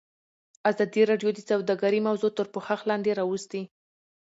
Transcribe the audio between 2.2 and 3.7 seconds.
تر پوښښ لاندې راوستې.